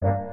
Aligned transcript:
Falar 0.00 0.25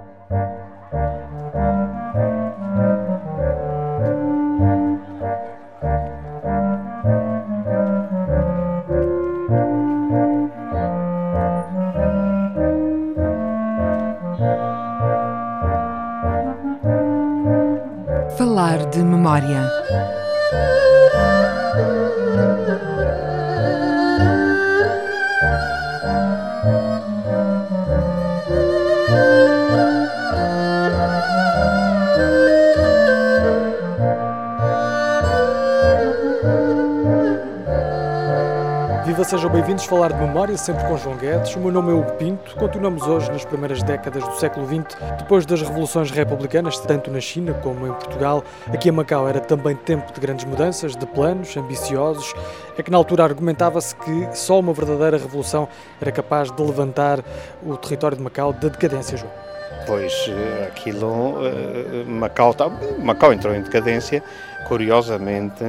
sejam 39.34 39.50
bem-vindos 39.50 39.84
a 39.86 39.88
falar 39.88 40.14
de 40.14 40.20
memória, 40.20 40.55
sempre 40.55 40.86
com 40.86 40.96
João 40.96 41.18
Guedes. 41.18 41.55
O 41.55 41.60
meu 41.60 41.72
nome 41.72 41.90
é 41.90 41.96
Hugo 41.96 42.12
Pinto. 42.18 42.55
Continuamos 42.55 43.02
hoje 43.08 43.32
nas 43.32 43.44
primeiras 43.44 43.82
décadas 43.82 44.23
do 44.23 44.36
século 44.36 44.68
XX, 44.68 44.96
depois 45.18 45.44
das 45.44 45.59
revoluções 45.59 46.12
republicanas, 46.12 46.78
tanto 46.78 47.09
na 47.09 47.20
China 47.20 47.52
como 47.56 47.88
em 47.88 47.94
Portugal. 47.94 48.44
Aqui 48.68 48.90
em 48.90 48.92
Macau 48.92 49.28
era 49.28 49.40
também 49.40 49.76
tempo 49.76 50.14
de 50.14 50.22
grandes 50.22 50.46
mudanças, 50.46 50.96
de 50.96 51.08
planos 51.08 51.58
ambiciosos. 51.58 52.32
É 52.78 52.84
que 52.84 52.92
na 52.92 52.98
altura 52.98 53.23
argumentava-se 53.23 53.96
que 53.96 54.30
só 54.38 54.59
uma 54.59 54.72
verdadeira 54.72 55.18
revolução 55.18 55.68
era 56.00 56.12
capaz 56.12 56.52
de 56.52 56.62
levantar 56.62 57.20
o 57.66 57.76
território 57.76 58.16
de 58.16 58.22
Macau 58.22 58.54
da 58.54 58.68
decadência, 58.68 59.18
João. 59.18 59.52
Pois 59.86 60.14
eh, 60.30 60.68
aquilo, 60.68 61.46
eh, 61.46 62.04
Macau, 62.08 62.54
tá, 62.54 62.70
Macau 63.00 63.34
entrou 63.34 63.54
em 63.54 63.62
decadência, 63.62 64.23
curiosamente, 64.67 65.64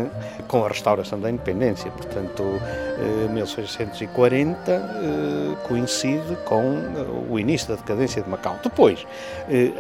com 0.47 0.65
a 0.65 0.69
restauração 0.69 1.19
da 1.19 1.29
independência. 1.29 1.91
Portanto, 1.91 2.45
1640 3.33 4.71
eh, 4.71 5.67
coincide 5.67 6.37
com 6.45 6.77
o 7.29 7.39
início 7.39 7.69
da 7.69 7.75
decadência 7.75 8.23
de 8.23 8.29
Macau. 8.29 8.59
Depois, 8.62 9.05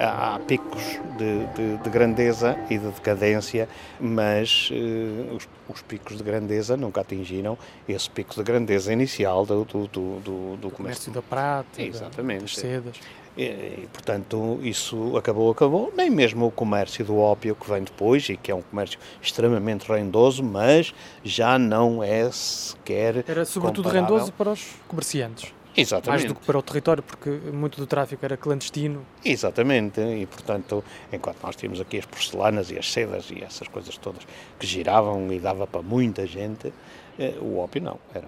há 0.00 0.40
picos 0.46 0.82
de, 1.16 1.46
de, 1.54 1.76
de 1.76 1.90
grandeza 1.90 2.56
e 2.68 2.76
de 2.76 2.88
decadência, 2.88 3.68
mas 4.00 4.70
os, 5.32 5.48
os, 5.68 5.82
picos 5.82 6.16
de 6.16 6.24
grandeza 6.24 6.76
nunca 6.76 7.02
atingiram 7.02 7.56
esse 7.88 8.10
pico 8.10 8.34
de 8.34 8.42
grandeza 8.42 8.92
inicial 8.92 9.46
do, 9.46 9.64
do, 9.64 9.86
do, 9.86 10.20
do, 10.20 10.56
do 10.56 10.70
comércio 10.70 11.12
da 11.12 11.22
prata, 11.22 11.80
Exatamente. 11.80 12.42
das 12.42 12.56
sedas. 12.56 12.96
E, 13.36 13.88
portanto, 13.92 14.60
isso 14.62 15.16
acabou, 15.16 15.50
acabou. 15.50 15.92
Nem 15.96 16.08
mesmo 16.08 16.46
o 16.46 16.50
comércio 16.50 17.04
do 17.04 17.18
ópio 17.18 17.56
que 17.56 17.68
vem 17.68 17.82
depois, 17.82 18.28
e 18.28 18.36
que 18.36 18.50
é 18.50 18.54
um 18.54 18.62
comércio 18.62 18.98
extremamente 19.20 19.90
rendoso, 19.90 20.42
mas 20.42 20.94
já 21.24 21.58
não 21.58 22.02
é 22.02 22.30
sequer. 22.30 23.24
Era 23.28 23.44
sobretudo 23.44 23.84
comparável. 23.84 24.16
rendoso 24.16 24.32
para 24.32 24.52
os 24.52 24.64
comerciantes. 24.86 25.52
Exatamente. 25.76 26.22
Mais 26.22 26.24
do 26.32 26.38
que 26.38 26.46
para 26.46 26.58
o 26.58 26.62
território, 26.62 27.02
porque 27.02 27.30
muito 27.52 27.76
do 27.80 27.86
tráfico 27.86 28.24
era 28.24 28.36
clandestino. 28.36 29.04
Exatamente, 29.24 30.00
e 30.00 30.24
portanto, 30.26 30.84
enquanto 31.12 31.42
nós 31.42 31.56
tínhamos 31.56 31.80
aqui 31.80 31.98
as 31.98 32.06
porcelanas 32.06 32.70
e 32.70 32.78
as 32.78 32.92
sedas 32.92 33.28
e 33.30 33.42
essas 33.42 33.66
coisas 33.66 33.96
todas 33.96 34.22
que 34.58 34.66
giravam 34.66 35.32
e 35.32 35.40
dava 35.40 35.66
para 35.66 35.82
muita 35.82 36.26
gente, 36.26 36.72
eh, 37.18 37.34
o 37.40 37.58
ópio 37.58 37.82
não. 37.82 37.98
Era... 38.14 38.26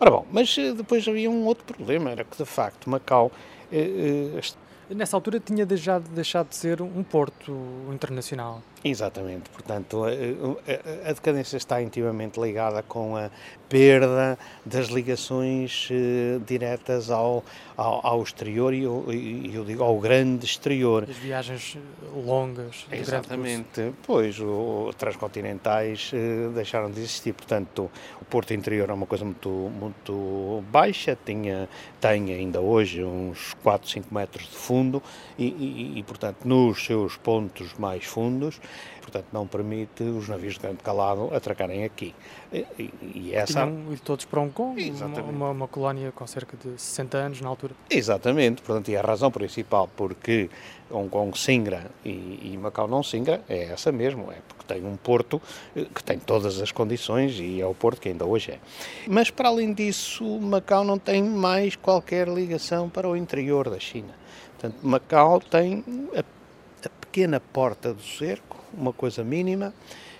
Ora 0.00 0.10
bom, 0.10 0.26
mas 0.32 0.56
eh, 0.58 0.72
depois 0.72 1.06
havia 1.06 1.30
um 1.30 1.44
outro 1.44 1.64
problema, 1.64 2.10
era 2.10 2.24
que 2.24 2.36
de 2.36 2.44
facto 2.44 2.90
Macau 2.90 3.30
Nessa 4.88 5.16
altura 5.16 5.38
tinha 5.38 5.64
deixado, 5.64 6.08
deixado 6.10 6.48
de 6.48 6.56
ser 6.56 6.82
um 6.82 7.02
porto 7.04 7.52
internacional. 7.92 8.60
Exatamente, 8.82 9.50
portanto, 9.50 10.04
a, 10.04 10.08
a, 10.08 11.10
a, 11.10 11.12
decadência 11.12 11.58
está 11.58 11.82
intimamente 11.82 12.40
ligada 12.40 12.82
com 12.82 13.14
a 13.14 13.30
perda 13.68 14.38
das 14.64 14.88
ligações 14.88 15.88
diretas 16.46 17.10
ao, 17.10 17.44
ao, 17.76 18.04
ao 18.04 18.22
exterior 18.22 18.72
e 18.72 18.82
eu, 18.82 19.04
eu, 19.52 19.64
digo 19.64 19.84
ao 19.84 19.98
grande 20.00 20.46
exterior. 20.46 21.06
As 21.08 21.16
viagens 21.16 21.76
longas. 22.24 22.86
Exatamente, 22.90 23.92
pois, 24.02 24.40
o, 24.40 24.92
transcontinentais 24.96 26.10
deixaram 26.54 26.90
de 26.90 27.00
existir, 27.00 27.34
portanto, 27.34 27.90
o 28.20 28.24
porto 28.24 28.54
interior 28.54 28.88
é 28.88 28.92
uma 28.94 29.06
coisa 29.06 29.24
muito, 29.24 29.48
muito 29.48 30.64
baixa, 30.72 31.16
tinha, 31.24 31.68
tem 32.00 32.32
ainda 32.32 32.60
hoje 32.60 33.04
uns 33.04 33.54
4, 33.62 33.88
5 33.88 34.14
metros 34.14 34.44
de 34.48 34.56
fundo 34.56 35.02
e, 35.38 35.44
e, 35.46 35.98
e 35.98 36.02
portanto, 36.02 36.44
nos 36.46 36.84
seus 36.84 37.16
pontos 37.16 37.74
mais 37.78 38.04
fundos, 38.04 38.60
portanto 39.00 39.26
não 39.32 39.46
permite 39.46 40.02
os 40.02 40.28
navios 40.28 40.54
de 40.54 40.60
grande 40.60 40.78
calado 40.78 41.34
atracarem 41.34 41.84
aqui. 41.84 42.14
E, 42.52 42.66
e 43.14 43.34
essa... 43.34 43.66
E 43.66 43.96
todos 43.98 44.24
para 44.24 44.40
Hong 44.40 44.52
Kong, 44.52 44.92
uma, 45.28 45.50
uma, 45.50 45.68
colónia 45.68 46.12
com 46.12 46.26
cerca 46.26 46.56
de 46.56 46.80
60 46.80 47.18
anos 47.18 47.40
na 47.40 47.48
altura. 47.48 47.74
Exatamente, 47.88 48.62
portanto, 48.62 48.90
e 48.90 48.96
a 48.96 49.02
razão 49.02 49.30
principal 49.30 49.88
porque 49.96 50.50
Hong 50.90 51.08
Kong 51.08 51.38
singra 51.38 51.90
e, 52.04 52.52
e 52.52 52.58
Macau 52.60 52.88
não 52.88 53.02
singra 53.02 53.40
é 53.48 53.64
essa 53.64 53.92
mesmo, 53.92 54.30
é 54.32 54.38
porque 54.48 54.74
tem 54.74 54.84
um 54.84 54.96
porto 54.96 55.40
eh, 55.76 55.86
que 55.94 56.02
tem 56.02 56.18
todas 56.18 56.60
as 56.60 56.72
condições 56.72 57.38
e 57.38 57.60
é 57.60 57.66
o 57.66 57.74
porto 57.74 58.00
que 58.00 58.08
ainda 58.08 58.24
hoje 58.24 58.52
é. 58.52 58.58
Mas 59.06 59.30
para 59.30 59.48
além 59.48 59.72
disso, 59.72 60.24
Macau 60.40 60.84
não 60.84 60.98
tem 60.98 61.22
mais 61.22 61.76
qualquer 61.76 62.28
ligação 62.28 62.88
para 62.88 63.08
o 63.08 63.16
interior 63.16 63.70
da 63.70 63.78
China. 63.78 64.14
Portanto, 64.58 64.78
Macau 64.82 65.40
tem 65.40 65.84
a, 66.14 66.20
a 66.20 66.88
pequena 67.00 67.40
porta 67.40 67.94
do 67.94 68.02
cerco, 68.02 68.59
uma 68.72 68.92
coisa 68.92 69.24
mínima, 69.24 69.74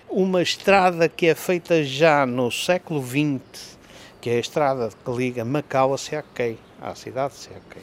uma 0.09 0.41
estrada 0.41 1.07
que 1.07 1.27
é 1.27 1.35
feita 1.35 1.83
já 1.83 2.25
no 2.25 2.51
século 2.51 3.01
XX, 3.01 3.77
que 4.19 4.29
é 4.29 4.35
a 4.35 4.39
estrada 4.39 4.89
que 4.89 5.11
liga 5.11 5.45
Macau 5.45 5.93
a 5.93 5.97
Seaquei, 5.97 6.57
à 6.81 6.93
cidade 6.95 7.33
de 7.33 7.39
Seaquei. 7.39 7.81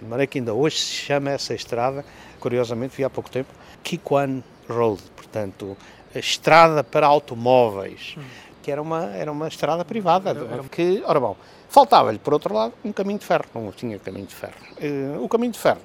De 0.00 0.04
maneira 0.04 0.26
que 0.26 0.38
ainda 0.38 0.54
hoje 0.54 0.78
se 0.78 0.92
chama 0.92 1.30
essa 1.30 1.54
estrada, 1.54 2.04
curiosamente 2.40 2.96
vi 2.96 3.04
há 3.04 3.10
pouco 3.10 3.30
tempo, 3.30 3.52
Kikuan 3.82 4.42
Road, 4.68 5.02
portanto, 5.14 5.76
a 6.14 6.18
estrada 6.18 6.82
para 6.82 7.06
automóveis, 7.06 8.14
hum. 8.16 8.22
que 8.62 8.70
era 8.70 8.80
uma, 8.80 9.04
era 9.14 9.30
uma 9.30 9.48
estrada 9.48 9.84
privada, 9.84 10.30
era, 10.30 10.64
que, 10.64 11.02
ora 11.06 11.20
bom, 11.20 11.36
faltava-lhe, 11.68 12.18
por 12.18 12.32
outro 12.32 12.54
lado, 12.54 12.74
um 12.84 12.92
caminho 12.92 13.18
de 13.18 13.24
ferro, 13.26 13.44
não 13.54 13.70
tinha 13.70 13.98
caminho 13.98 14.26
de 14.26 14.34
ferro. 14.34 14.54
Uh, 14.80 15.22
o 15.22 15.28
caminho 15.28 15.52
de 15.52 15.58
ferro 15.58 15.80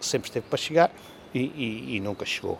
sempre 0.00 0.28
esteve 0.28 0.46
para 0.46 0.58
chegar, 0.58 0.90
e, 1.34 1.38
e, 1.40 1.96
e, 1.96 2.00
nunca 2.00 2.24
chegou. 2.24 2.58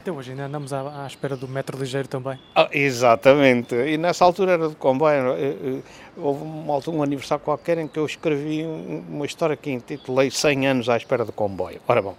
Então 0.00 0.16
hoje 0.16 0.30
ainda 0.30 0.46
andamos 0.46 0.72
à, 0.72 1.04
à, 1.04 1.06
espera 1.06 1.36
do 1.36 1.48
metro 1.48 1.78
ligeiro 1.78 2.08
também. 2.08 2.38
Ah, 2.54 2.68
exatamente, 2.72 3.74
e 3.74 3.96
nessa 3.96 4.24
altura 4.24 4.52
era 4.52 4.68
de 4.68 4.74
comboio, 4.76 5.32
eh, 5.32 5.42
eh, 5.42 5.82
houve 6.16 6.44
um, 6.44 6.96
um 6.96 7.02
aniversário 7.02 7.44
qualquer 7.44 7.78
em 7.78 7.88
que 7.88 7.98
eu 7.98 8.06
escrevi 8.06 8.64
uma 8.64 9.26
história 9.26 9.56
que 9.56 9.70
intitulei 9.70 10.30
100 10.30 10.66
anos 10.66 10.88
à 10.88 10.96
espera 10.96 11.24
do 11.24 11.32
comboio. 11.32 11.80
Ora 11.86 12.02
bom, 12.02 12.16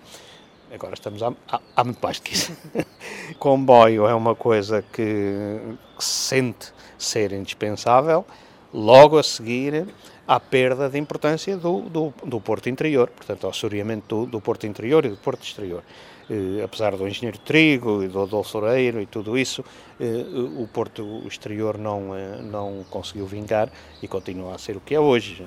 agora 0.73 0.93
estamos 0.93 1.21
há, 1.23 1.33
há, 1.47 1.59
há 1.75 1.83
muito 1.83 1.99
mais 2.01 2.19
que 2.19 2.33
isso. 2.33 2.55
comboio 3.39 4.07
é 4.07 4.13
uma 4.13 4.35
coisa 4.35 4.81
que, 4.81 5.59
que 5.97 6.03
se 6.03 6.27
sente 6.29 6.73
ser 6.97 7.31
indispensável, 7.31 8.25
logo 8.75 9.17
a 9.17 9.23
seguir 9.23 9.87
à 10.27 10.39
perda 10.39 10.89
de 10.89 10.99
importância 10.99 11.55
do, 11.55 11.81
do, 11.81 12.13
do 12.25 12.41
porto 12.41 12.67
interior, 12.67 13.09
portanto, 13.09 13.45
ao 13.45 13.51
assoreamento 13.51 14.25
do, 14.25 14.25
do 14.25 14.41
porto 14.41 14.67
interior 14.67 15.05
e 15.05 15.09
do 15.09 15.17
porto 15.17 15.43
exterior. 15.43 15.81
Eh, 16.29 16.63
apesar 16.63 16.95
do 16.95 17.07
engenheiro 17.07 17.37
Trigo 17.37 18.03
e 18.03 18.07
do 18.07 18.21
Adolfo 18.21 18.57
Oreiro 18.57 18.99
e 18.99 19.05
tudo 19.05 19.37
isso, 19.37 19.63
eh, 19.99 20.25
o 20.57 20.67
porto 20.67 21.23
exterior 21.27 21.77
não, 21.77 22.15
eh, 22.15 22.41
não 22.41 22.83
conseguiu 22.89 23.27
vingar 23.27 23.69
e 24.01 24.07
continua 24.07 24.55
a 24.55 24.57
ser 24.57 24.75
o 24.75 24.79
que 24.79 24.95
é 24.95 24.99
hoje. 24.99 25.43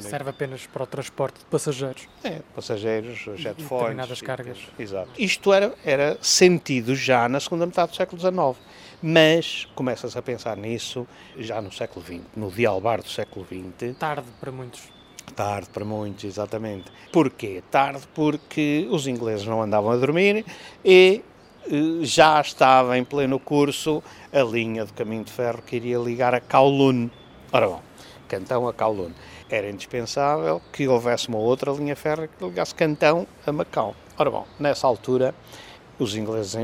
Serve 0.00 0.30
apenas 0.30 0.66
para 0.66 0.82
o 0.82 0.86
transporte 0.86 1.40
de 1.40 1.44
passageiros. 1.46 2.08
É, 2.24 2.40
passageiros, 2.54 3.18
jet 3.36 3.62
foils. 3.62 3.82
Determinadas 3.82 4.22
cargas. 4.22 4.58
Exato. 4.78 5.10
Isto 5.18 5.52
era, 5.52 5.74
era 5.84 6.16
sentido 6.22 6.94
já 6.94 7.28
na 7.28 7.38
segunda 7.38 7.66
metade 7.66 7.90
do 7.90 7.96
século 7.96 8.20
XIX 8.20 8.66
mas 9.02 9.66
começas 9.74 10.16
a 10.16 10.22
pensar 10.22 10.56
nisso 10.56 11.06
já 11.36 11.60
no 11.60 11.70
século 11.70 12.04
XX, 12.04 12.22
no 12.34 12.50
dialbar 12.50 13.02
do 13.02 13.08
século 13.08 13.46
XX. 13.46 13.94
Tarde 13.98 14.26
para 14.40 14.50
muitos. 14.50 14.95
Tarde 15.34 15.68
para 15.72 15.84
muitos, 15.84 16.24
exatamente. 16.24 16.90
Porquê? 17.12 17.62
Tarde 17.70 18.06
porque 18.14 18.86
os 18.90 19.06
ingleses 19.06 19.46
não 19.46 19.60
andavam 19.62 19.90
a 19.90 19.96
dormir 19.96 20.44
e 20.84 21.22
eh, 21.64 22.04
já 22.04 22.40
estava 22.40 22.96
em 22.96 23.04
pleno 23.04 23.38
curso 23.38 24.02
a 24.32 24.40
linha 24.40 24.84
de 24.84 24.92
caminho 24.92 25.24
de 25.24 25.32
ferro 25.32 25.62
que 25.62 25.76
iria 25.76 25.98
ligar 25.98 26.34
a 26.34 26.40
Kowloon. 26.40 27.10
Ora 27.52 27.68
bom, 27.68 27.82
Cantão 28.28 28.66
a 28.68 28.72
Kowloon. 28.72 29.10
Era 29.50 29.68
indispensável 29.70 30.60
que 30.72 30.88
houvesse 30.88 31.28
uma 31.28 31.38
outra 31.38 31.70
linha 31.72 31.94
ferro 31.94 32.28
que 32.28 32.44
ligasse 32.44 32.74
Cantão 32.74 33.26
a 33.46 33.52
Macau. 33.52 33.94
Ora 34.18 34.30
bom, 34.30 34.46
nessa 34.58 34.86
altura 34.86 35.34
os 35.98 36.14
ingleses 36.14 36.54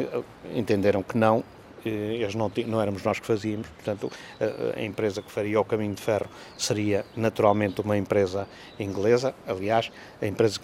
entenderam 0.55 1.03
que 1.03 1.17
não, 1.17 1.43
eles 1.89 2.35
não, 2.35 2.51
não 2.67 2.81
éramos 2.81 3.03
nós 3.03 3.19
que 3.19 3.27
fazíamos, 3.27 3.67
portanto, 3.69 4.11
a, 4.41 4.79
a, 4.79 4.85
empresa 4.85 5.23
que 5.23 5.31
faria 5.31 5.61
o 5.61 5.65
caminho 5.65 5.95
de 5.95 6.03
ferro 6.03 6.29
seria 6.57 7.05
naturalmente 7.17 7.81
uma 7.81 7.97
empresa 7.97 8.47
inglesa. 8.79 9.35
Aliás, 9.47 9.91
empresa, 10.21 10.61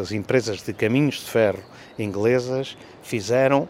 as 0.00 0.12
empresas 0.12 0.62
de 0.62 0.72
caminhos 0.72 1.16
de 1.16 1.30
ferro 1.30 1.62
inglesas 1.98 2.76
fizeram 3.02 3.68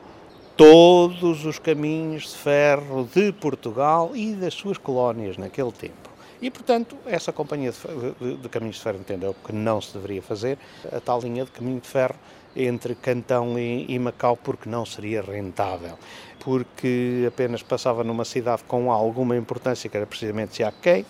todos 0.57 1.45
os 1.45 1.59
caminhos 1.59 2.31
de 2.31 2.37
ferro 2.37 3.09
de 3.13 3.33
Portugal 3.33 4.13
e 4.15 4.33
das 4.33 4.55
suas 4.55 4.79
colónias 4.79 5.37
naquele 5.37 5.73
tempo. 5.73 6.04
E, 6.41 6.51
portanto, 6.51 6.97
essa 7.07 7.33
companhia 7.33 7.73
de, 7.73 8.37
de, 8.37 8.49
caminhos 8.49 8.77
de 8.77 8.83
ferro 8.83 8.99
entendeu? 8.99 9.35
Que 9.45 9.53
não 9.53 9.81
se 9.81 9.93
deveria 9.95 10.23
fazer 10.23 10.59
a 10.93 11.01
tal 11.01 11.21
linha 11.21 11.45
de 11.45 11.51
caminho 11.51 11.81
de 11.81 11.89
ferro 11.89 12.17
entre 12.57 12.95
Cantão 12.95 13.59
e, 13.59 13.87
e 13.89 13.99
Macau 13.99 14.37
porque 14.37 14.69
não 14.69 14.85
seria 14.87 15.23
rentável, 15.23 15.99
porque 16.41 17.25
apenas 17.27 17.63
passava 17.63 18.05
numa 18.05 18.25
cidade 18.25 18.63
com 18.65 18.93
alguma 18.93 19.37
importância, 19.37 19.89
que 19.91 19.97
era 19.97 20.07
precisamente 20.07 20.57
Siaquei, 20.57 21.05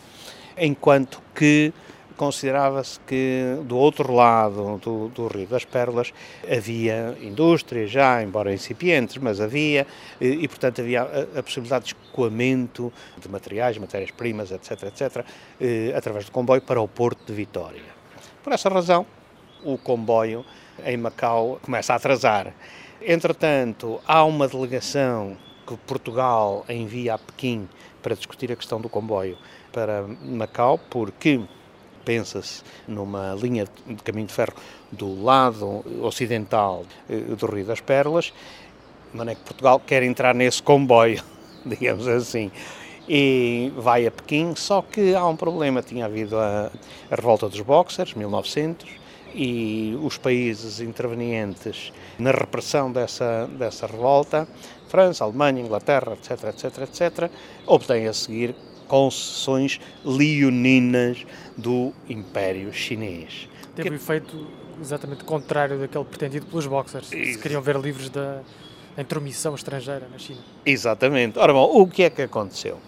enquanto 0.56 1.20
que 1.34 1.72
considerava-se 2.16 3.00
que 3.00 3.58
do 3.64 3.76
outro 3.76 4.12
lado 4.12 4.78
do, 4.78 5.08
do, 5.08 5.26
Rio 5.26 5.46
das 5.46 5.64
Pérolas 5.64 6.12
havia 6.50 7.16
indústria 7.20 7.87
já, 7.87 8.22
embora 8.22 8.52
incipientes, 8.52 9.16
mas 9.16 9.40
havia, 9.40 9.87
e, 10.20 10.26
e 10.26 10.49
portanto 10.49 10.81
havia 10.81 11.02
a, 11.02 11.38
a, 11.38 11.43
possibilidade 11.43 11.87
de 11.87 11.94
escoamento 11.94 12.93
de 13.19 13.28
materiais, 13.28 13.76
matérias-primas, 13.78 14.50
etc, 14.52 14.84
etc, 14.84 15.25
eh, 15.61 15.93
através 15.96 16.26
do 16.26 16.32
comboio 16.32 16.62
para 16.62 16.81
o 16.81 16.88
Porto 16.88 17.26
de 17.26 17.32
Vitória. 17.32 17.82
Por 18.43 18.52
essa 18.52 18.69
razão, 18.69 19.06
o 19.64 19.78
comboio 19.78 20.44
em 20.84 20.96
Macau 20.96 21.58
começa 21.62 21.93
a 21.93 21.96
atrasar. 21.96 22.52
Entretanto, 23.00 24.00
há 24.06 24.25
uma 24.25 24.46
delegação 24.46 25.37
que 25.67 25.76
Portugal 25.78 26.64
envia 26.69 27.14
a 27.14 27.19
Pequim 27.19 27.69
para 28.02 28.14
discutir 28.14 28.52
a 28.52 28.56
questão 28.56 28.81
do 28.81 28.88
comboio 28.88 29.37
para 29.72 30.05
Macau, 30.22 30.78
porque 30.78 31.40
pensa-se 32.04 32.62
numa 32.86 33.34
linha 33.34 33.66
de 33.86 34.02
caminho 34.02 34.26
de 34.26 34.32
ferro 34.32 34.54
do 34.92 35.22
lado 35.22 35.84
ocidental 36.02 36.84
eh, 37.08 37.16
do 37.16 37.46
Rio 37.46 37.64
das 37.64 37.80
Pérolas, 37.80 38.32
mas 39.12 39.28
é 39.28 39.34
que 39.34 39.42
Portugal 39.42 39.80
quer 39.80 40.02
entrar 40.02 40.34
nesse 40.34 40.62
comboio, 40.62 41.22
digamos 41.64 42.06
assim, 42.06 42.50
e 43.08 43.72
vai 43.76 44.06
a 44.06 44.10
Pequim, 44.10 44.54
só 44.56 44.82
que 44.82 45.14
há 45.14 45.26
um 45.26 45.36
problema, 45.36 45.82
tinha 45.82 46.06
havido 46.06 46.38
a, 46.38 46.70
a 47.10 47.14
revolta 47.14 47.48
dos 47.48 47.60
Boxers, 47.60 48.14
1900, 48.14 49.04
e 49.34 49.98
os 50.00 50.16
países 50.16 50.80
intervenientes 50.80 51.92
na 52.18 52.30
repressão 52.30 52.90
dessa, 52.92 53.46
dessa 53.58 53.86
revolta, 53.86 54.46
França, 54.88 55.24
Alemanha, 55.24 55.60
Inglaterra, 55.60 56.12
etc, 56.12 56.44
etc, 56.44 56.78
etc, 56.82 57.30
obtêm 57.66 58.06
a 58.06 58.12
seguir 58.12 58.54
concessões 58.84 59.81
leoninas 60.04 61.26
do 61.56 61.92
Império 62.08 62.72
Chinês. 62.72 63.48
Teve 63.75 63.88
que... 63.88 63.94
o 63.94 63.96
efeito 63.96 64.46
exatamente 64.81 65.25
contrário 65.25 65.78
daquele 65.78 66.04
pretendido 66.04 66.46
pelos 66.46 66.66
boxers, 66.66 67.08
que 67.08 67.38
queriam 67.38 67.62
ver 67.62 67.76
livros 67.76 68.08
da 68.10 68.40
intromissão 68.96 69.54
estrangeira 69.54 70.08
na 70.10 70.19
China. 70.19 70.40
Exatamente. 70.64 71.38
Ora 71.38 71.52
bom, 71.52 71.64
o 71.81 71.86
que 71.86 72.04
é 72.04 72.10
que 72.10 72.22
aconteceu? 72.22 72.78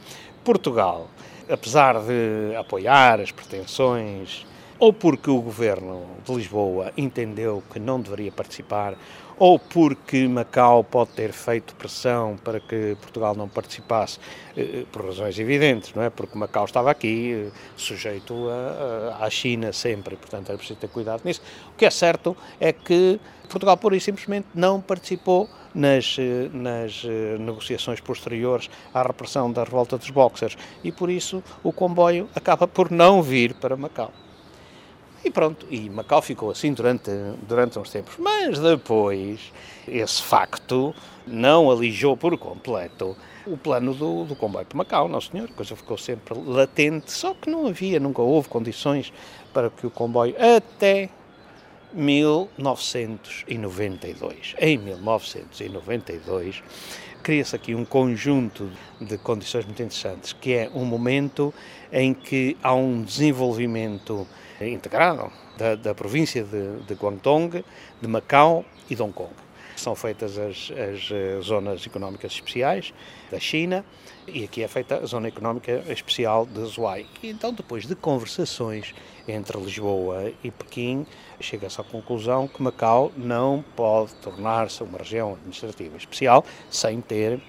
Portugal, 0.45 1.09
apesar 1.49 2.01
de 2.01 2.55
apoiar 2.57 3.21
as 3.21 3.33
pretensões, 3.33 4.47
ou 4.79 4.93
porque 4.93 5.31
o 5.31 5.41
governo 5.41 6.05
de 6.25 6.35
Lisboa 6.35 6.93
entendeu 6.97 7.63
que 7.73 7.79
não 7.79 8.01
deveria 8.01 8.31
participar, 8.31 8.97
ou 9.39 9.59
porque 9.59 10.27
Macau 10.27 10.83
pode 10.83 11.11
ter 11.11 11.33
feito 11.33 11.75
pressão 11.75 12.37
para 12.43 12.59
que 12.59 12.97
Portugal 13.01 13.35
não 13.35 13.49
participasse, 13.49 14.19
eh, 14.57 14.81
eh, 14.81 14.85
por 14.91 15.05
razões 15.05 15.39
evidentes, 15.39 15.93
não 15.95 16.03
é? 16.03 16.11
Porque 16.11 16.37
Macau 16.39 16.65
estava 16.65 16.91
aqui 16.91 17.49
eh, 17.49 17.51
sujeito 17.77 18.49
à 19.21 19.29
China 19.29 19.73
sempre, 19.73 20.17
portanto 20.17 20.49
era 20.49 20.59
preciso 20.59 20.79
ter 20.81 20.89
cuidado 20.89 21.23
nisso. 21.25 21.43
O 21.73 21.77
que 21.77 21.85
é 21.85 21.91
certo 21.91 22.37
é 22.59 22.73
que 22.73 23.21
Portugal, 23.49 23.77
pura 23.77 23.97
e 23.97 24.01
simplesmente, 24.01 24.49
não 24.55 24.81
participou 24.81 25.49
nas, 25.75 26.17
nas 26.53 27.05
negociações 27.39 28.01
posteriores 28.01 28.69
à 28.93 29.03
repressão 29.03 29.53
da 29.53 29.63
revolta 29.63 29.99
dos 29.99 30.11
boxers 30.11 30.57
e 30.83 30.91
por 30.91 31.11
isso 31.11 31.45
o 31.63 31.73
comboio 31.73 32.29
acaba 32.35 32.67
por 32.67 32.91
não 32.91 33.23
vir 33.23 33.55
para 33.55 33.77
Macau. 33.77 34.11
E 35.27 35.31
pronto, 35.31 35.67
e 35.69 35.91
Macau 35.91 36.23
ficou 36.23 36.53
assim 36.53 36.73
durante, 36.73 37.11
durante 37.49 37.77
uns 37.81 37.91
tempos. 37.91 38.15
Mas 38.17 38.61
depois, 38.61 39.53
esse 39.89 40.23
facto 40.23 40.95
não 41.27 41.69
alijou 41.69 42.17
por 42.17 42.39
completo 42.39 43.17
o 43.45 43.57
plano 43.57 43.93
do, 43.93 44.23
do 44.23 44.37
comboio 44.37 44.65
para 44.65 44.79
Macau, 44.79 45.09
não 45.09 45.21
senhor, 45.21 45.49
a 45.51 45.53
coisa 45.53 45.75
ficou 45.75 45.99
sempre 45.99 46.39
latente, 46.39 47.11
só 47.11 47.35
que 47.35 47.51
não 47.51 47.67
havia, 47.67 47.99
nunca 47.99 48.23
houve 48.23 48.49
condições 48.49 49.13
para 49.53 49.69
que 49.69 49.85
o 49.85 49.91
comboio, 49.91 50.37
até 50.39 51.11
1992. 51.93 54.55
Em 54.61 54.79
1992, 54.79 56.63
cria-se 57.21 57.57
aqui 57.57 57.75
um 57.75 57.85
conjunto 57.85 58.71
de 59.01 59.19
condições 59.19 59.65
muito 59.65 59.83
interessantes, 59.83 60.33
que 60.33 60.53
é 60.53 60.71
um 60.73 60.85
momento 60.85 61.53
em 61.93 62.15
que 62.15 62.57
há 62.63 62.73
um 62.73 63.03
desenvolvimento 63.03 64.25
integrado 64.61 65.31
da, 65.57 65.75
da 65.75 65.95
província 65.95 66.43
de, 66.43 66.81
de, 66.81 66.95
Guangdong, 66.95 67.65
de 68.01 68.09
Macau 68.09 68.65
e 68.89 68.95
de 68.95 69.03
Hong 69.03 69.13
Kong. 69.13 69.33
São 69.77 69.95
feitas 69.95 70.39
as, 70.39 70.71
as 70.71 71.11
eh, 71.11 71.39
zonas 71.43 71.87
económicas 71.87 72.33
especiais 72.33 72.95
da 73.31 73.39
China 73.39 73.85
e 74.27 74.45
aqui 74.45 74.63
é 74.63 74.69
feita 74.69 74.97
a 74.97 75.07
zona 75.07 75.29
económica 75.29 75.85
especial 75.89 76.47
de 76.47 76.65
Zhuai. 76.65 77.07
Então, 77.23 77.53
depois 77.53 77.87
de 77.87 77.95
conversações 77.95 78.95
entre 79.29 79.59
Lisboa 79.61 80.33
e 80.43 80.51
Pequim, 80.51 81.07
chega-se 81.39 81.81
à 81.81 81.85
conclusão 81.85 82.49
que 82.49 82.63
Macau 82.63 83.13
não 83.17 83.63
pode 83.77 84.15
tornar-se 84.17 84.83
uma 84.83 84.99
região 84.99 85.35
administrativa 85.35 85.97
especial 85.97 86.45
sem 86.71 87.01
ter 87.03 87.41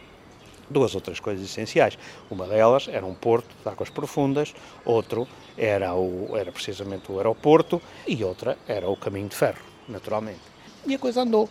duas 0.69 0.95
outras 0.95 1.19
coisas 1.19 1.45
essenciais. 1.45 1.97
Uma 2.29 2.45
delas 2.45 2.87
era 2.87 3.05
um 3.05 3.13
porto 3.13 3.55
de 3.63 3.69
águas 3.69 3.89
profundas, 3.89 4.53
outro 4.85 5.27
era, 5.57 5.93
o, 5.95 6.35
era 6.35 6.51
precisamente 6.51 7.11
o 7.11 7.17
aeroporto 7.17 7.81
e 8.07 8.23
outra 8.23 8.57
era 8.67 8.89
o 8.89 8.95
caminho 8.95 9.27
de 9.27 9.35
ferro, 9.35 9.61
naturalmente. 9.87 10.41
E 10.85 10.95
a 10.95 10.99
coisa 10.99 11.21
andou. 11.21 11.49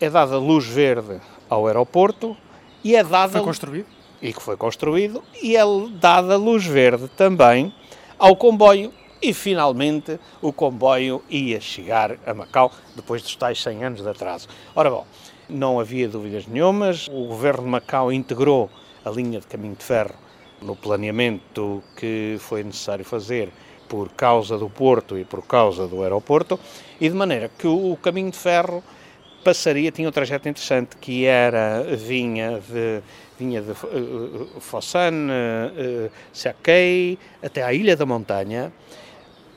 É 0.00 0.10
dada 0.10 0.38
luz 0.38 0.66
verde 0.66 1.20
ao 1.48 1.66
aeroporto 1.66 2.36
e 2.82 2.96
é 2.96 3.04
dada... 3.04 3.32
Foi 3.32 3.42
construído? 3.42 3.86
E 4.22 4.32
que 4.32 4.42
foi 4.42 4.56
construído 4.56 5.22
e 5.42 5.56
é 5.56 5.62
dada 5.98 6.36
luz 6.36 6.66
verde 6.66 7.08
também 7.08 7.74
ao 8.18 8.36
comboio 8.36 8.92
e 9.22 9.34
finalmente 9.34 10.18
o 10.40 10.52
comboio 10.52 11.22
ia 11.28 11.60
chegar 11.60 12.16
a 12.26 12.34
Macau 12.34 12.72
depois 12.96 13.22
dos 13.22 13.36
tais 13.36 13.62
100 13.62 13.84
anos 13.84 14.02
de 14.02 14.08
atraso. 14.08 14.48
Ora 14.74 14.90
bom, 14.90 15.06
não 15.48 15.78
havia 15.78 16.08
dúvidas 16.08 16.46
nenhumas. 16.46 17.08
O 17.08 17.26
governo 17.26 17.64
de 17.64 17.68
Macau 17.68 18.12
integrou 18.12 18.70
a 19.04 19.10
linha 19.10 19.40
de 19.40 19.46
caminho 19.46 19.74
de 19.74 19.84
ferro 19.84 20.14
no 20.62 20.76
planeamento 20.76 21.82
que 21.96 22.36
foi 22.38 22.62
necessário 22.62 23.04
fazer 23.04 23.50
por 23.88 24.10
causa 24.10 24.56
do 24.56 24.70
porto 24.70 25.18
e 25.18 25.24
por 25.24 25.42
causa 25.44 25.88
do 25.88 26.02
aeroporto, 26.02 26.60
e 27.00 27.08
de 27.08 27.14
maneira 27.14 27.50
que 27.58 27.66
o 27.66 27.98
caminho 28.00 28.30
de 28.30 28.38
ferro 28.38 28.84
passaria, 29.42 29.90
tinha 29.90 30.08
um 30.08 30.12
trajeto 30.12 30.48
interessante, 30.48 30.96
que 30.96 31.24
era, 31.24 31.82
vinha 31.96 32.60
de, 32.60 33.02
vinha 33.38 33.60
de 33.60 33.72
uh, 33.72 34.60
Fossan, 34.60 35.28
uh, 35.28 36.06
uh 36.06 37.18
até 37.42 37.62
à 37.62 37.72
Ilha 37.72 37.96
da 37.96 38.06
Montanha, 38.06 38.72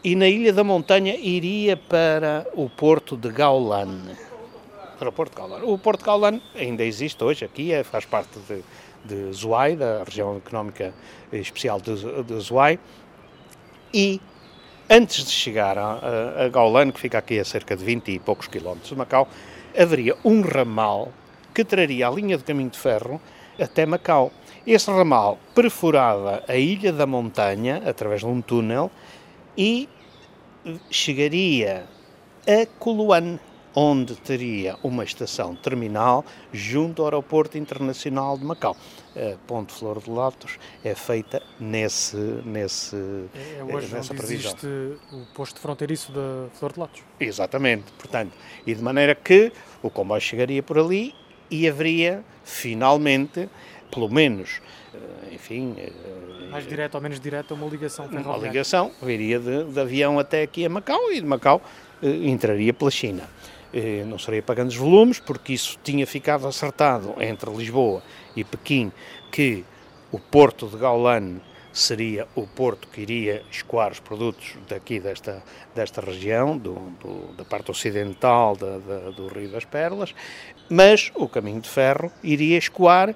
e 0.03 0.15
na 0.15 0.27
Ilha 0.27 0.51
da 0.51 0.63
Montanha 0.63 1.15
iria 1.15 1.77
para 1.77 2.45
o 2.53 2.69
porto 2.69 3.15
de 3.15 3.29
Gaulan 3.29 4.01
para 5.03 5.09
o 5.09 5.11
Porto 5.11 5.35
Caldan. 5.35 5.63
O 5.63 5.77
Porto 5.77 6.03
Caldan 6.03 6.39
ainda 6.55 6.83
existe 6.83 7.21
hoje 7.23 7.43
aqui, 7.43 7.73
é, 7.73 7.83
faz 7.83 8.05
parte 8.05 8.39
de, 8.47 8.63
de 9.03 9.33
Zuai, 9.33 9.75
da 9.75 10.03
região 10.03 10.37
económica 10.37 10.93
especial 11.31 11.81
de, 11.81 11.93
de 12.23 12.39
Zuai, 12.39 12.79
e 13.93 14.21
antes 14.89 15.25
de 15.25 15.31
chegar 15.31 15.77
a, 15.77 15.99
a, 15.99 16.45
a 16.45 16.49
Gaulan, 16.49 16.91
que 16.91 16.99
fica 16.99 17.17
aqui 17.17 17.39
a 17.39 17.45
cerca 17.45 17.75
de 17.75 17.83
20 17.83 18.11
e 18.11 18.19
poucos 18.19 18.47
quilómetros 18.47 18.89
de 18.89 18.95
Macau, 18.95 19.27
haveria 19.77 20.15
um 20.23 20.41
ramal 20.41 21.11
que 21.53 21.65
traria 21.65 22.07
a 22.07 22.11
linha 22.11 22.37
de 22.37 22.43
caminho 22.43 22.69
de 22.69 22.79
ferro 22.79 23.19
até 23.59 23.85
Macau. 23.85 24.31
Esse 24.65 24.89
ramal 24.89 25.37
perfurava 25.53 26.43
a 26.47 26.55
Ilha 26.55 26.93
da 26.93 27.05
Montanha 27.05 27.83
através 27.85 28.21
de 28.21 28.27
um 28.27 28.41
túnel 28.41 28.89
e 29.57 29.89
chegaria 30.89 31.85
a 32.47 32.65
Coluane, 32.79 33.39
onde 33.75 34.15
teria 34.15 34.77
uma 34.83 35.03
estação 35.03 35.55
terminal 35.55 36.23
junto 36.51 37.01
ao 37.01 37.07
Aeroporto 37.07 37.57
Internacional 37.57 38.37
de 38.37 38.45
Macau. 38.45 38.77
A 39.15 39.37
Ponte 39.47 39.73
Flor 39.73 40.01
de 40.01 40.09
Lótus 40.09 40.57
é 40.83 40.93
feita 40.93 41.41
nesse, 41.59 42.17
nesse, 42.45 42.95
é, 43.33 43.59
é 43.59 43.63
hoje 43.63 43.93
nessa 43.93 44.13
previsão. 44.13 44.51
existe 44.51 44.67
o 45.11 45.25
posto 45.33 45.59
fronteiriço 45.59 46.11
da 46.11 46.49
Flor 46.53 46.73
de 46.73 46.79
Lótus. 46.79 47.01
Exatamente, 47.19 47.91
portanto, 47.93 48.33
e 48.65 48.73
de 48.73 48.81
maneira 48.81 49.15
que 49.15 49.51
o 49.81 49.89
comboio 49.89 50.21
chegaria 50.21 50.61
por 50.61 50.77
ali 50.77 51.15
e 51.49 51.67
haveria, 51.67 52.23
finalmente, 52.43 53.49
pelo 53.91 54.09
menos, 54.09 54.61
enfim... 55.31 55.75
Mais 56.51 56.67
direto 56.67 56.95
ou 56.95 57.01
menos 57.01 57.19
direto, 57.19 57.53
uma 57.53 57.67
ligação 57.67 58.07
ferroviária. 58.07 58.39
Uma 58.39 58.47
ligação, 58.47 58.91
viria 59.01 59.39
de, 59.39 59.63
de 59.65 59.79
avião 59.79 60.19
até 60.19 60.43
aqui 60.43 60.65
a 60.65 60.69
Macau 60.69 61.11
e 61.11 61.19
de 61.19 61.25
Macau 61.25 61.61
entraria 62.01 62.73
pela 62.73 62.91
China. 62.91 63.29
Não 64.05 64.19
seria 64.19 64.43
pagando 64.43 64.69
os 64.69 64.75
volumes, 64.75 65.19
porque 65.19 65.53
isso 65.53 65.79
tinha 65.83 66.05
ficado 66.05 66.47
acertado 66.47 67.15
entre 67.19 67.49
Lisboa 67.49 68.03
e 68.35 68.43
Pequim, 68.43 68.91
que 69.31 69.65
o 70.11 70.19
porto 70.19 70.67
de 70.67 70.77
Gaulan 70.77 71.37
seria 71.71 72.27
o 72.35 72.45
porto 72.45 72.87
que 72.87 73.01
iria 73.01 73.41
escoar 73.49 73.91
os 73.91 73.99
produtos 73.99 74.55
daqui 74.69 74.99
desta, 74.99 75.41
desta 75.73 76.01
região, 76.01 76.55
do, 76.55 76.75
do, 77.01 77.33
da 77.35 77.43
parte 77.43 77.71
ocidental 77.71 78.55
da, 78.55 78.77
da, 78.77 79.09
do 79.09 79.27
Rio 79.27 79.49
das 79.49 79.65
Pérolas, 79.65 80.13
mas 80.69 81.11
o 81.15 81.27
caminho 81.27 81.59
de 81.59 81.67
ferro 81.67 82.11
iria 82.21 82.59
escoar 82.59 83.15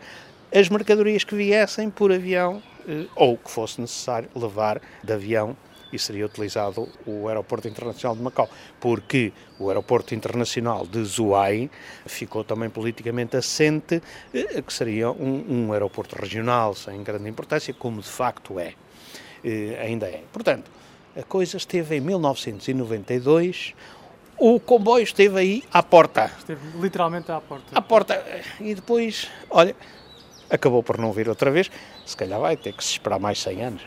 as 0.53 0.69
mercadorias 0.69 1.23
que 1.23 1.35
viessem 1.35 1.89
por 1.89 2.11
avião 2.11 2.61
eh, 2.87 3.05
ou 3.15 3.37
que 3.37 3.51
fosse 3.51 3.81
necessário 3.81 4.29
levar 4.35 4.81
de 5.03 5.13
avião 5.13 5.55
e 5.91 5.97
seria 5.97 6.25
utilizado 6.25 6.87
o 7.05 7.27
Aeroporto 7.27 7.67
Internacional 7.67 8.15
de 8.15 8.21
Macau, 8.21 8.49
porque 8.79 9.31
o 9.57 9.69
Aeroporto 9.69 10.13
Internacional 10.13 10.85
de 10.85 11.03
Zhuai 11.03 11.69
ficou 12.05 12.43
também 12.43 12.69
politicamente 12.69 13.37
assente, 13.37 14.01
eh, 14.33 14.61
que 14.61 14.73
seria 14.73 15.11
um, 15.11 15.45
um 15.67 15.73
aeroporto 15.73 16.15
regional 16.19 16.73
sem 16.73 17.01
grande 17.03 17.29
importância, 17.29 17.73
como 17.73 18.01
de 18.01 18.09
facto 18.09 18.59
é, 18.59 18.73
eh, 19.43 19.79
ainda 19.81 20.07
é. 20.07 20.23
Portanto, 20.31 20.69
a 21.15 21.23
coisa 21.23 21.57
esteve 21.57 21.97
em 21.97 22.01
1992, 22.01 23.73
o 24.37 24.59
comboio 24.59 25.03
esteve 25.03 25.39
aí 25.39 25.63
à 25.73 25.81
porta. 25.81 26.31
Esteve 26.37 26.77
literalmente 26.79 27.31
à 27.31 27.41
porta. 27.41 27.65
À 27.73 27.81
porta. 27.81 28.23
E 28.59 28.75
depois, 28.75 29.27
olha, 29.49 29.75
acabou 30.49 30.83
por 30.83 30.97
não 30.97 31.11
vir 31.11 31.29
outra 31.29 31.51
vez. 31.51 31.69
Se 32.05 32.15
calhar 32.15 32.39
vai 32.39 32.55
ter 32.57 32.73
que 32.73 32.83
se 32.83 32.91
esperar 32.91 33.19
mais 33.19 33.41
100 33.41 33.63
anos. 33.63 33.81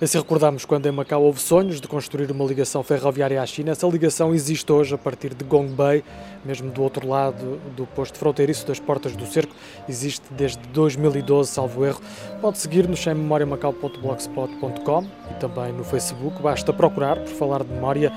Assim 0.00 0.16
recordamos 0.16 0.64
quando 0.64 0.86
em 0.86 0.92
Macau 0.92 1.24
houve 1.24 1.40
sonhos 1.40 1.80
de 1.80 1.88
construir 1.88 2.30
uma 2.30 2.44
ligação 2.44 2.84
ferroviária 2.84 3.42
à 3.42 3.46
China. 3.46 3.72
Essa 3.72 3.84
ligação 3.88 4.32
existe 4.32 4.70
hoje 4.70 4.94
a 4.94 4.98
partir 4.98 5.34
de 5.34 5.44
Gongbei, 5.44 6.04
mesmo 6.44 6.70
do 6.70 6.84
outro 6.84 7.08
lado 7.08 7.58
do 7.74 7.84
posto 7.84 8.16
fronteiriço 8.16 8.64
das 8.64 8.78
Portas 8.78 9.16
do 9.16 9.26
Cerco. 9.26 9.52
Existe 9.88 10.24
desde 10.30 10.60
2012, 10.68 11.50
salvo 11.50 11.84
erro. 11.84 12.00
Pode 12.40 12.58
seguir-nos 12.58 13.04
em 13.08 13.14
memoriamacau.blogspot.com 13.14 15.04
e 15.32 15.34
também 15.40 15.72
no 15.72 15.82
Facebook. 15.82 16.40
Basta 16.40 16.72
procurar 16.72 17.16
por 17.16 17.30
falar 17.30 17.64
de 17.64 17.72
memória 17.72 18.12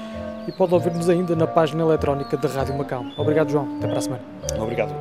e 0.48 0.52
pode 0.52 0.76
ouvir-nos 0.76 1.10
ainda 1.10 1.36
na 1.36 1.48
página 1.48 1.82
eletrónica 1.82 2.38
da 2.38 2.48
Rádio 2.48 2.78
Macau. 2.78 3.04
Obrigado, 3.18 3.50
João. 3.50 3.78
Até 3.78 3.88
para 3.88 3.98
a 3.98 4.02
semana. 4.02 4.24
Obrigado. 4.60 4.94